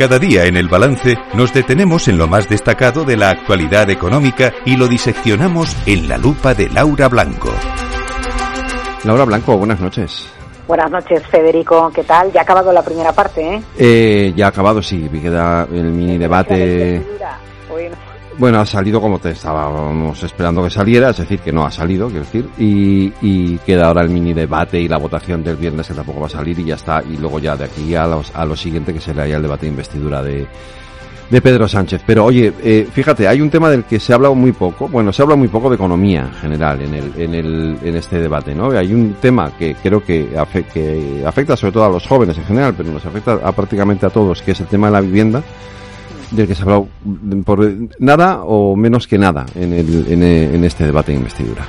[0.00, 4.50] Cada día en el balance nos detenemos en lo más destacado de la actualidad económica
[4.64, 7.50] y lo diseccionamos en la lupa de Laura Blanco.
[9.04, 10.26] Laura Blanco, buenas noches.
[10.66, 11.90] Buenas noches, Federico.
[11.94, 12.32] ¿Qué tal?
[12.32, 13.62] Ya ha acabado la primera parte, ¿eh?
[13.76, 15.06] eh ya ha acabado, sí.
[15.20, 17.04] Queda el mini debate.
[18.38, 22.08] Bueno, ha salido como te estábamos esperando que saliera, es decir, que no ha salido,
[22.08, 26.20] quiero decir, y, queda ahora el mini debate y la votación del viernes que tampoco
[26.20, 28.56] va a salir y ya está, y luego ya de aquí a, los, a lo
[28.56, 30.46] siguiente que será ya el debate de investidura de,
[31.28, 32.02] de Pedro Sánchez.
[32.06, 35.12] Pero oye, eh, fíjate, hay un tema del que se ha hablado muy poco, bueno,
[35.12, 38.54] se habla muy poco de economía en general en, el, en, el, en este debate,
[38.54, 38.70] ¿no?
[38.70, 40.28] Hay un tema que creo que,
[40.72, 44.10] que afecta sobre todo a los jóvenes en general, pero nos afecta a prácticamente a
[44.10, 45.42] todos, que es el tema de la vivienda
[46.30, 46.88] del que se ha hablado
[47.44, 47.60] por
[47.98, 51.66] nada o menos que nada en, el, en, este debate de investidura.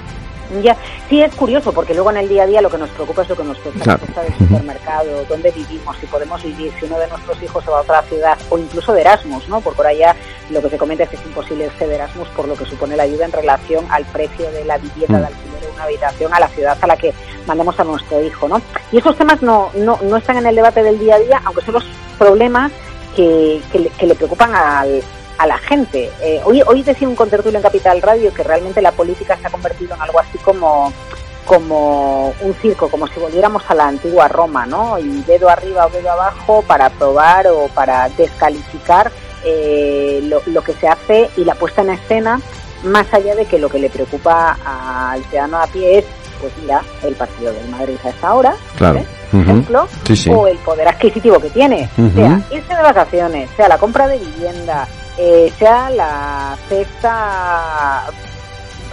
[0.61, 0.75] Ya,
[1.09, 3.29] sí es curioso porque luego en el día a día lo que nos preocupa es
[3.29, 4.01] lo que nos preocupa claro.
[4.21, 7.81] del supermercado, dónde vivimos, si podemos vivir, si uno de nuestros hijos se va a
[7.81, 9.61] otra ciudad o incluso de Erasmus, ¿no?
[9.61, 10.13] Porque por allá
[10.49, 12.98] lo que se comenta es que es imposible irse de Erasmus por lo que supone
[12.98, 15.21] la ayuda en relación al precio de la vivienda mm.
[15.21, 17.13] de alquiler de una habitación a la ciudad a la que
[17.48, 18.62] mandemos a nuestro hijo, ¿no?
[18.91, 21.62] Y esos temas no, no, no están en el debate del día a día, aunque
[21.62, 21.85] son los
[22.18, 22.73] problemas
[23.15, 23.62] que,
[24.01, 24.85] le, preocupan a
[25.48, 26.12] la gente.
[26.21, 29.49] Eh, hoy, hoy decía un contertulio en Capital Radio que realmente la política se ha
[29.49, 30.93] convertido en algo así como
[31.45, 34.99] como un circo, como si volviéramos a la antigua Roma, ¿no?
[34.99, 39.12] Y dedo arriba o dedo abajo para probar o para descalificar
[39.43, 42.40] eh, lo, lo, que se hace y la puesta en escena,
[42.84, 46.05] más allá de que lo que le preocupa al ciudadano a pie es,
[46.41, 49.01] pues mira, el partido del Madrid a esta hora, claro.
[49.31, 49.87] ejemplo,
[50.31, 54.87] o el poder adquisitivo que tiene, sea irse de vacaciones, sea la compra de vivienda,
[55.17, 58.03] eh, sea la cesta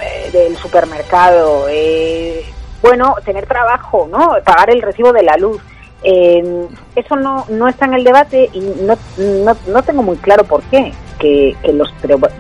[0.02, 2.44] eh, del supermercado, eh,
[2.82, 4.36] bueno, tener trabajo, ¿no?
[4.44, 5.60] Pagar el recibo de la luz.
[6.02, 10.62] eso no, no está en el debate y no, no, no tengo muy claro por
[10.64, 11.92] qué, que, que los,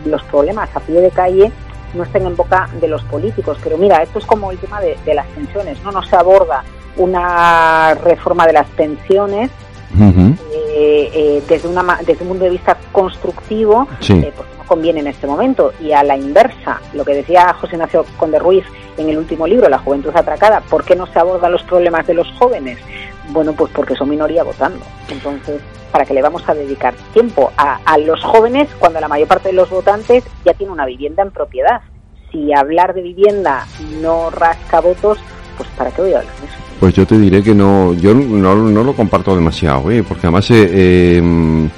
[0.04, 1.52] los problemas a pie de calle
[1.94, 3.58] no estén en boca de los políticos.
[3.62, 5.92] Pero mira, esto es como el tema de, de las pensiones, ¿no?
[5.92, 6.64] No se aborda
[6.96, 9.50] una reforma de las pensiones
[10.00, 15.06] eh, eh, desde, una, desde un punto de vista constructivo, eh, porque no conviene en
[15.08, 15.72] este momento.
[15.80, 18.64] Y a la inversa, lo que decía José Ignacio Conde Ruiz
[18.96, 22.14] en el último libro, La juventud atracada, ¿por qué no se abordan los problemas de
[22.14, 22.78] los jóvenes?
[23.28, 24.80] Bueno, pues porque son minoría votando.
[25.08, 25.60] Entonces,
[25.92, 29.48] ¿para qué le vamos a dedicar tiempo a, a los jóvenes cuando la mayor parte
[29.48, 31.80] de los votantes ya tiene una vivienda en propiedad?
[32.32, 33.66] Si hablar de vivienda
[34.00, 35.18] no rasca votos,
[35.56, 36.56] pues ¿para qué voy a hablar de eso?
[36.80, 40.04] Pues yo te diré que no, yo no, no lo comparto demasiado, ¿eh?
[40.06, 41.68] porque además eh, eh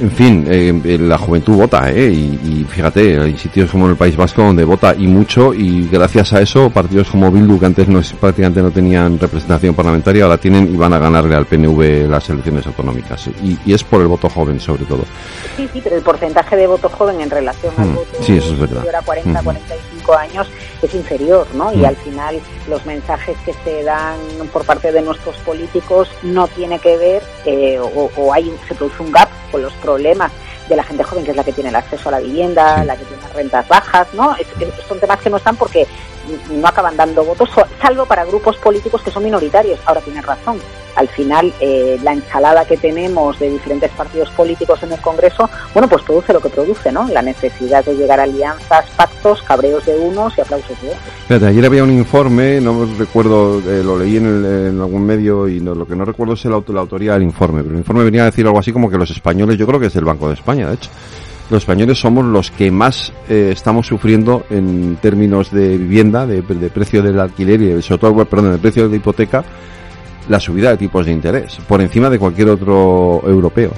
[0.00, 2.10] en fin, eh, la juventud vota, ¿eh?
[2.10, 6.32] Y, fíjate, hay sitios como en el País Vasco donde vota y mucho, y gracias
[6.32, 10.72] a eso, partidos como Bildu, que antes no, prácticamente no tenían representación parlamentaria, ahora tienen
[10.72, 13.28] y van a ganarle al PNV las elecciones autonómicas.
[13.42, 15.04] Y, es por el voto joven, sobre todo.
[15.56, 18.52] Sí, sí, pero el porcentaje de voto joven en relación al mm, voto sí, eso
[18.54, 18.84] es verdad.
[19.04, 20.48] 40, 45 años
[20.82, 21.72] es inferior, ¿no?
[21.72, 21.84] Y mm.
[21.84, 24.16] al final los mensajes que se dan
[24.52, 29.02] por parte de nuestros políticos no tiene que ver, eh, o, o hay se produce
[29.02, 30.32] un gap con los problemas
[30.68, 32.96] de la gente joven, que es la que tiene el acceso a la vivienda, la
[32.96, 34.36] que tiene rentas bajas, ¿no?
[34.88, 35.86] son temas que no están porque
[36.50, 37.50] no acaban dando votos,
[37.80, 39.80] salvo para grupos políticos que son minoritarios.
[39.84, 40.60] Ahora tienes razón.
[41.00, 45.88] Al final, eh, la ensalada que tenemos de diferentes partidos políticos en el Congreso, bueno,
[45.88, 47.08] pues produce lo que produce, ¿no?
[47.08, 51.42] La necesidad de llegar a alianzas, pactos, cabreos de unos y aplausos de otros.
[51.42, 55.96] ayer había un informe, no recuerdo, eh, lo leí en, algún medio y lo que
[55.96, 58.70] no recuerdo es la autoría del informe, pero el informe venía a decir algo así
[58.70, 60.90] como que los españoles, yo creo que es el Banco de España, de hecho,
[61.48, 67.02] los españoles somos los que más eh, estamos sufriendo en términos de vivienda, de, precio
[67.02, 69.42] del alquiler y sobre todo, perdón, de precio de la hipoteca,
[70.28, 73.72] la subida de tipos de interés, por encima de cualquier otro europeo.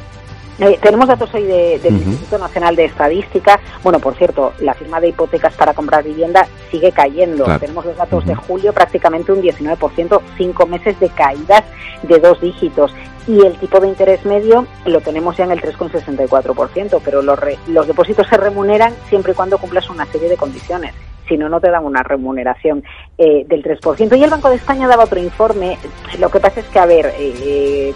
[0.59, 3.59] Eh, tenemos datos hoy del Instituto Nacional de Estadística.
[3.83, 7.45] Bueno, por cierto, la firma de hipotecas para comprar vivienda sigue cayendo.
[7.59, 11.65] Tenemos los datos de julio, prácticamente un 19%, cinco meses de caídas
[12.03, 12.95] de dos dígitos.
[13.27, 17.39] Y el tipo de interés medio lo tenemos ya en el 3,64%, pero los,
[17.69, 20.95] los depósitos se remuneran siempre y cuando cumplas una serie de condiciones
[21.33, 22.85] si no, no te dan una remuneración
[23.17, 24.19] eh, del 3%.
[24.19, 25.79] Y el Banco de España daba otro informe.
[26.19, 27.95] Lo que pasa es que, a ver, eh,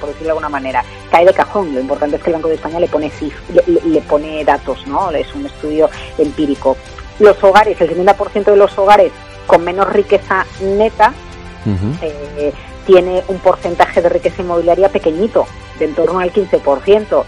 [0.00, 0.82] por decirlo de alguna manera,
[1.12, 1.72] cae de cajón.
[1.72, 3.12] Lo importante es que el Banco de España le pone,
[3.84, 5.12] le, pone datos, ¿no?
[5.12, 5.88] Es un estudio
[6.18, 6.76] empírico.
[7.20, 9.12] Los hogares, el 70% de los hogares
[9.46, 11.12] con menos riqueza neta,
[12.02, 12.52] eh,
[12.84, 15.46] tiene un porcentaje de riqueza inmobiliaria pequeñito,
[15.78, 17.24] de en torno al 15%,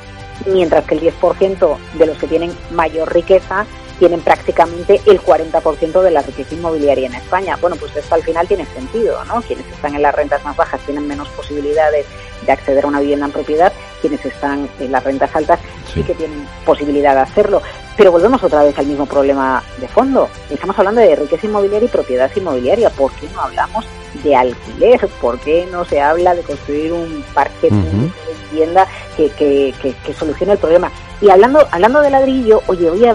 [0.46, 3.66] mientras que el 10% de los que tienen mayor riqueza
[3.98, 7.56] tienen prácticamente el 40% de la riqueza inmobiliaria en España.
[7.60, 9.42] Bueno, pues esto al final tiene sentido, ¿no?
[9.42, 12.06] Quienes están en las rentas más bajas tienen menos posibilidades
[12.44, 15.60] de acceder a una vivienda en propiedad, quienes están en las rentas altas
[15.92, 17.62] sí, que tienen posibilidad de hacerlo.
[17.96, 20.28] Pero volvemos otra vez al mismo problema de fondo.
[20.50, 22.90] Estamos hablando de riqueza inmobiliaria y propiedad inmobiliaria.
[22.90, 23.84] ¿Por qué no hablamos
[24.22, 25.08] de alquiler?
[25.20, 28.10] ¿Por qué no se habla de construir un parque de
[28.50, 28.86] vivienda
[29.16, 29.72] que, que,
[30.04, 30.90] que, solucione el problema?
[31.20, 33.14] Y hablando, hablando de ladrillo, oye, hoy eh,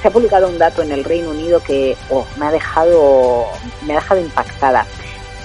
[0.00, 3.44] se ha publicado un dato en el Reino Unido que oh, me ha dejado
[3.86, 4.86] me ha dejado impactada.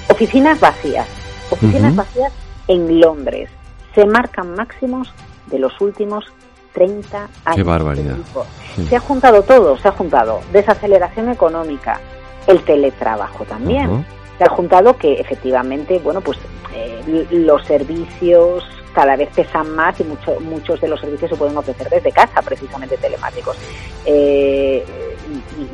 [0.10, 1.07] Oficinas vacías.
[1.50, 2.31] Oficinas vacías
[2.68, 3.50] en Londres.
[3.94, 5.12] Se marcan máximos
[5.48, 6.25] de los últimos
[6.74, 7.56] 30 años.
[7.56, 8.18] Qué barbaridad.
[8.90, 12.00] Se ha juntado todo, se ha juntado desaceleración económica,
[12.48, 14.06] el teletrabajo también.
[14.38, 16.38] Se ha juntado que efectivamente, bueno, pues
[16.74, 21.57] eh, los servicios cada vez pesan más y mucho, muchos de los servicios se pueden
[21.57, 23.57] ofrecer desde casa, precisamente telemáticos.
[24.06, 24.83] Eh,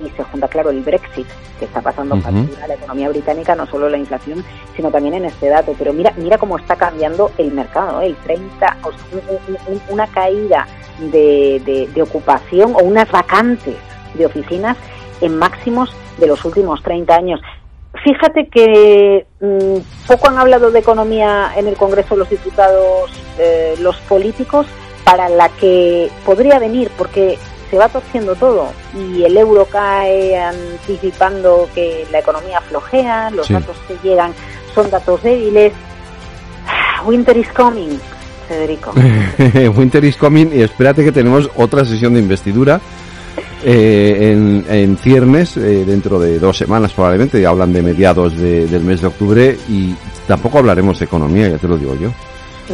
[0.04, 1.28] y, se junta, claro, el Brexit,
[1.60, 4.44] que está pasando factura a la economía británica, no solo la inflación,
[4.76, 5.76] sino también en este dato.
[5.78, 8.08] Pero mira, mira cómo está cambiando el mercado, ¿eh?
[8.08, 8.78] el 30,
[9.90, 10.68] una caída
[11.12, 13.76] de, de, ocupación o unas vacantes
[14.16, 14.78] de oficinas
[15.22, 17.42] en máximos de los últimos 30 años.
[18.04, 23.96] Fíjate que mm, poco han hablado de economía en el Congreso los diputados, eh, los
[24.02, 24.66] políticos,
[25.04, 27.38] para la que podría venir, porque
[27.70, 33.78] se va torciendo todo y el euro cae anticipando que la economía flojea, los datos
[33.88, 34.34] que llegan
[34.76, 35.72] son datos débiles.
[37.06, 37.98] Winter is coming,
[38.48, 38.94] Federico.
[39.76, 42.82] Winter is coming y espérate que tenemos otra sesión de investidura
[43.64, 48.84] eh, en, en, ciernes eh, dentro de dos semanas probablemente, y hablan de mediados del
[48.84, 49.96] mes de octubre y
[50.28, 52.12] tampoco hablaremos de economía, ya te lo digo yo.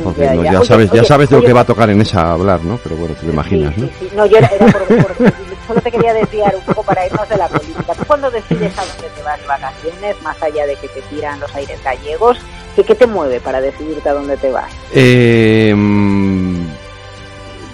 [0.04, 2.78] Porque ya, sabes, ya sabes de lo que va a tocar en esa hablar, ¿no?
[2.84, 3.90] Pero bueno, te imaginas, ¿no?
[4.16, 5.16] No, yo era, por,
[5.68, 7.94] solo te quería desviar un poco para irnos de la política.
[7.94, 11.40] Tú cuando decides a dónde te vas de vacaciones, más allá de que te tiran
[11.40, 12.38] los aires gallegos,
[12.76, 14.72] ¿qué, qué te mueve para decidirte a dónde te vas?
[14.94, 15.76] Eh,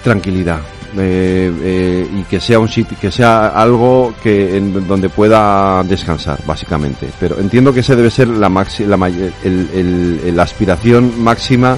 [0.04, 0.60] tranquilidad.
[0.98, 6.40] Eh, eh, y que sea un sitio, que sea algo que en donde pueda descansar,
[6.46, 7.10] básicamente.
[7.20, 8.96] Pero entiendo que ese debe ser la, maxi, la,
[9.44, 11.78] el, la aspiración máxima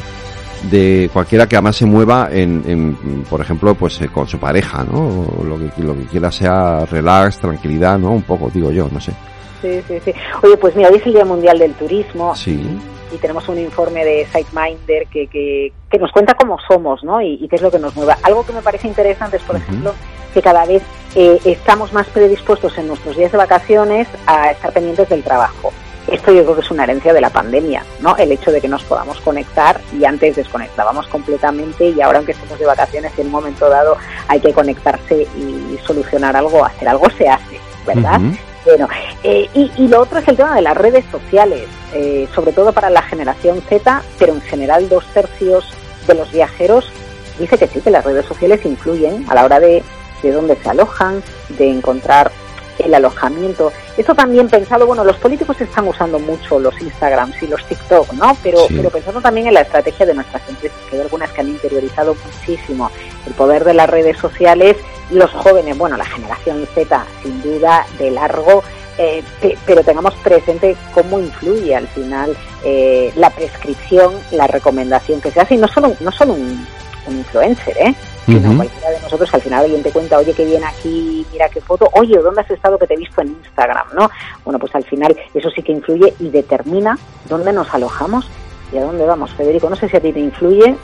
[0.69, 4.83] de cualquiera que además se mueva en, en por ejemplo, pues eh, con su pareja,
[4.83, 5.25] ¿no?
[5.43, 8.11] lo que, lo que quiera sea relax, tranquilidad, ¿no?
[8.11, 9.13] Un poco, digo yo, no sé.
[9.61, 10.13] Sí, sí, sí.
[10.43, 12.35] Oye, pues mira, hoy es el Día Mundial del Turismo.
[12.35, 12.77] Sí
[13.15, 17.21] y tenemos un informe de SiteMinder que, que, que, nos cuenta cómo somos ¿no?
[17.21, 18.13] Y, qué es lo que nos mueve.
[18.23, 19.93] Algo que me parece interesante es, por ejemplo,
[20.33, 20.83] que cada vez
[21.15, 25.71] eh, estamos más predispuestos en nuestros días de vacaciones a estar pendientes del trabajo.
[26.07, 28.15] Esto yo creo que es una herencia de la pandemia, ¿no?
[28.15, 32.59] El hecho de que nos podamos conectar y antes desconectábamos completamente y ahora aunque estemos
[32.59, 33.97] de vacaciones en un momento dado
[34.27, 38.19] hay que conectarse y solucionar algo, hacer algo se hace, ¿verdad?
[38.65, 38.87] Bueno,
[39.23, 42.89] eh, y, lo otro es el tema de las redes sociales, eh, sobre todo para
[42.89, 45.65] la generación Z, pero en general dos tercios
[46.07, 46.91] de los viajeros
[47.39, 49.83] dice que sí, que las redes sociales influyen a la hora de,
[50.23, 52.31] de dónde se alojan, de encontrar
[52.79, 53.71] el alojamiento.
[53.97, 58.35] Eso también pensado, bueno, los políticos están usando mucho los Instagrams y los TikTok, ¿no?
[58.41, 61.49] Pero, pero pensando también en la estrategia de nuestras empresas, que hay algunas que han
[61.49, 62.91] interiorizado muchísimo
[63.27, 64.77] el poder de las redes sociales
[65.11, 68.63] los jóvenes, bueno, la generación Z, sin duda, de largo,
[68.97, 69.23] eh,
[69.65, 75.55] pero tengamos presente cómo influye al final eh, la prescripción, la recomendación que se hace,
[75.55, 76.65] y no solo, no solo un,
[77.07, 77.93] influencer, ¿eh?
[78.25, 81.61] sino cualquiera de nosotros al final alguien te cuenta, oye, que viene aquí, mira qué
[81.61, 83.85] foto, oye, ¿dónde has estado que te he visto en Instagram?
[83.93, 84.09] ¿no?
[84.43, 86.97] Bueno, pues al final eso sí que influye y determina
[87.29, 88.27] dónde nos alojamos
[88.73, 89.31] y a dónde vamos.
[89.33, 90.75] Federico, no sé si a ti te influye,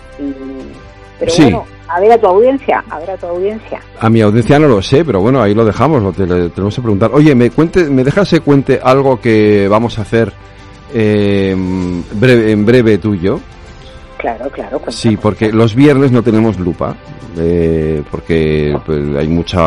[1.25, 3.82] pero bueno a ver a tu audiencia, a ver a tu audiencia.
[4.00, 7.12] A mi audiencia no lo sé, pero bueno, ahí lo dejamos, lo tenemos que preguntar.
[7.13, 10.32] Oye, ¿me, cuente, ¿me dejas que cuente algo que vamos a hacer
[10.94, 11.56] eh,
[12.13, 13.40] breve, en breve tú y yo?
[14.18, 14.82] Claro, claro.
[14.88, 16.96] Sí, porque los viernes no tenemos lupa,
[17.38, 19.58] eh, porque pues, hay mucho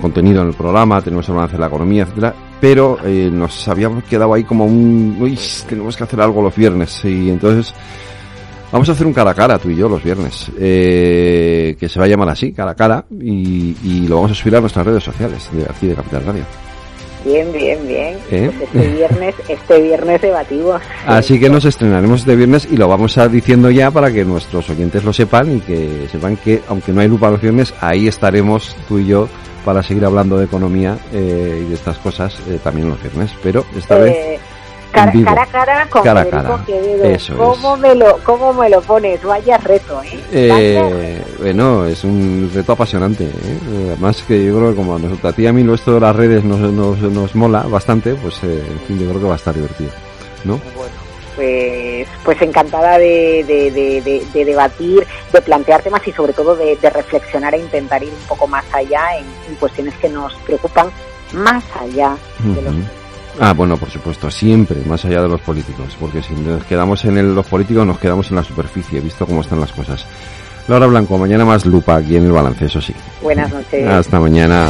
[0.00, 4.04] contenido en el programa, tenemos el balance de la economía, etcétera, pero eh, nos habíamos
[4.04, 7.74] quedado ahí como un, uy, tenemos que hacer algo los viernes, y entonces
[8.72, 11.98] Vamos a hacer un cara a cara tú y yo los viernes, eh, que se
[11.98, 15.04] va a llamar así, cara a cara, y, lo vamos a subir a nuestras redes
[15.04, 16.44] sociales de aquí de Capital Radio.
[17.24, 18.18] Bien, bien, bien.
[18.30, 18.50] ¿Eh?
[18.58, 20.82] Pues este viernes, este viernes debatimos.
[21.06, 24.68] Así que nos estrenaremos este viernes y lo vamos a diciendo ya para que nuestros
[24.68, 28.76] oyentes lo sepan y que sepan que aunque no hay lupa los viernes, ahí estaremos
[28.88, 29.28] tú y yo
[29.64, 33.30] para seguir hablando de economía eh, y de estas cosas también los viernes.
[33.42, 34.40] Pero esta vez
[34.94, 36.60] cara, cara a cara con cara Federico
[37.04, 39.22] Eso ¿Cómo, me lo, ¿Cómo me lo pones?
[39.22, 40.20] Vaya reto, ¿eh?
[40.32, 43.24] eh bueno, es un reto apasionante.
[43.24, 43.88] ¿eh?
[43.88, 46.00] Además que yo creo que como a, nosotros, a ti y a mí esto de
[46.00, 49.34] las redes nos, nos, nos mola bastante, pues eh, en fin, yo creo que va
[49.34, 49.90] a estar divertido.
[50.44, 50.60] ¿no?
[50.76, 50.94] Bueno,
[51.36, 57.58] pues, pues encantada de, de, debatir, de plantear temas y sobre todo de, reflexionar e
[57.58, 60.88] intentar ir un poco más allá en, cuestiones que nos preocupan
[61.32, 62.74] más allá de los
[63.40, 67.34] Ah, bueno, por supuesto, siempre, más allá de los políticos, porque si nos quedamos en
[67.34, 70.06] los políticos nos quedamos en la superficie, visto cómo están las cosas.
[70.68, 72.94] Laura Blanco, mañana más lupa aquí en el balance, eso sí.
[73.22, 73.86] Buenas noches.
[73.86, 74.68] Hasta mañana.